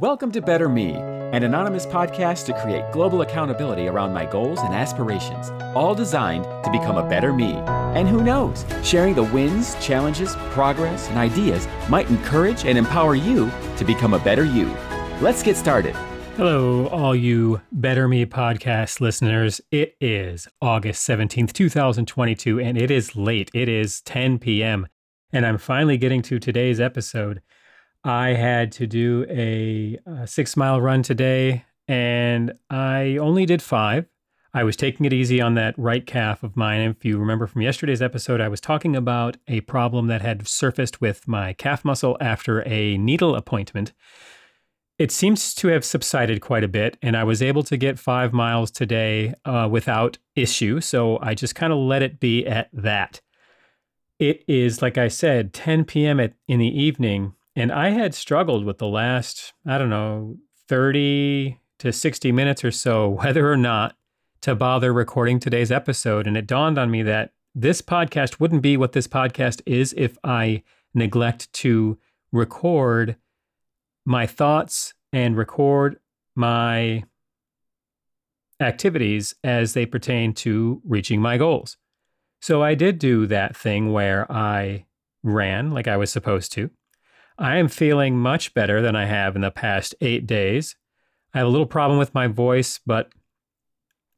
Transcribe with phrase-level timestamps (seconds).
[0.00, 4.72] Welcome to Better Me, an anonymous podcast to create global accountability around my goals and
[4.72, 7.52] aspirations, all designed to become a better me.
[7.52, 13.50] And who knows, sharing the wins, challenges, progress, and ideas might encourage and empower you
[13.76, 14.74] to become a better you.
[15.20, 15.94] Let's get started.
[16.38, 19.60] Hello, all you Better Me podcast listeners.
[19.70, 23.50] It is August 17th, 2022, and it is late.
[23.52, 24.88] It is 10 p.m.,
[25.30, 27.42] and I'm finally getting to today's episode.
[28.04, 34.06] I had to do a, a six mile run today, and I only did five.
[34.52, 36.80] I was taking it easy on that right calf of mine.
[36.80, 41.00] If you remember from yesterday's episode, I was talking about a problem that had surfaced
[41.00, 43.92] with my calf muscle after a needle appointment.
[44.98, 48.32] It seems to have subsided quite a bit, and I was able to get five
[48.32, 50.80] miles today uh, without issue.
[50.80, 53.20] So I just kind of let it be at that.
[54.18, 56.18] It is, like I said, 10 p.m.
[56.18, 60.36] At, in the evening, and I had struggled with the last, I don't know,
[60.68, 63.96] 30 to 60 minutes or so, whether or not
[64.42, 66.26] to bother recording today's episode.
[66.26, 70.16] And it dawned on me that this podcast wouldn't be what this podcast is if
[70.22, 70.62] I
[70.94, 71.98] neglect to
[72.32, 73.16] record
[74.04, 75.98] my thoughts and record
[76.34, 77.04] my
[78.60, 81.76] activities as they pertain to reaching my goals.
[82.40, 84.86] So I did do that thing where I
[85.22, 86.70] ran like I was supposed to.
[87.40, 90.76] I am feeling much better than I have in the past eight days.
[91.32, 93.10] I have a little problem with my voice, but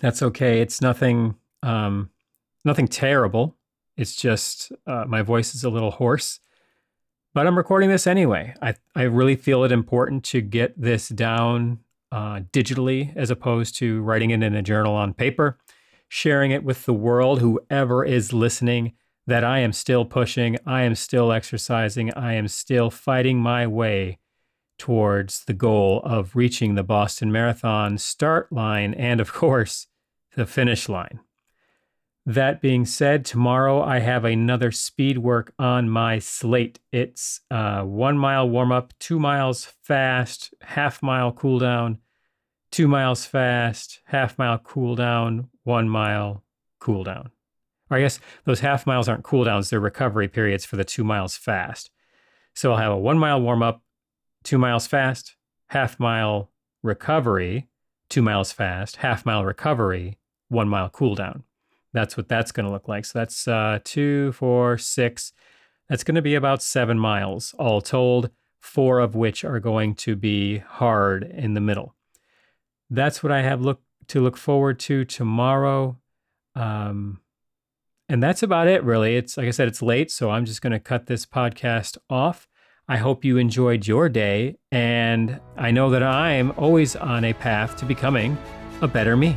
[0.00, 0.60] that's okay.
[0.60, 2.10] It's nothing, um,
[2.64, 3.56] nothing terrible.
[3.96, 6.40] It's just uh, my voice is a little hoarse,
[7.32, 8.52] but I'm recording this anyway.
[8.60, 11.78] I I really feel it important to get this down
[12.10, 15.58] uh, digitally as opposed to writing it in a journal on paper,
[16.08, 18.94] sharing it with the world, whoever is listening
[19.26, 24.18] that I am still pushing, I am still exercising, I am still fighting my way
[24.78, 29.86] towards the goal of reaching the Boston Marathon start line and, of course,
[30.34, 31.20] the finish line.
[32.26, 36.80] That being said, tomorrow I have another speed work on my slate.
[36.90, 41.98] It's uh, one mile warm up, two miles fast, half mile cool down,
[42.70, 46.42] two miles fast, half mile cool down, one mile
[46.78, 47.30] cool down.
[47.90, 51.36] Or I guess those half miles aren't cooldowns, they're recovery periods for the two miles
[51.36, 51.90] fast.
[52.54, 53.82] So I'll have a one mile warm up,
[54.42, 55.36] two miles fast,
[55.68, 56.50] half mile
[56.82, 57.68] recovery,
[58.08, 60.18] two miles fast, half mile recovery,
[60.48, 61.42] one mile cooldown.
[61.92, 63.04] That's what that's going to look like.
[63.04, 65.32] So that's uh, two, four, six.
[65.88, 68.30] That's going to be about seven miles all told,
[68.60, 71.94] four of which are going to be hard in the middle.
[72.90, 75.98] That's what I have look to look forward to tomorrow.
[76.54, 77.20] Um,
[78.08, 79.16] and that's about it, really.
[79.16, 82.48] It's like I said, it's late, so I'm just going to cut this podcast off.
[82.86, 87.76] I hope you enjoyed your day, and I know that I'm always on a path
[87.76, 88.36] to becoming
[88.82, 89.36] a better me.